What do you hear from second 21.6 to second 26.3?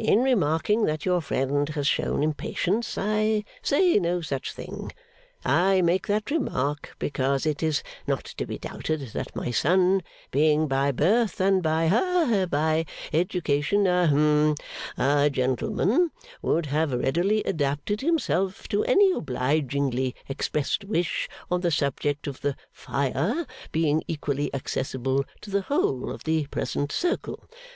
the subject of the fire being equally accessible to the whole of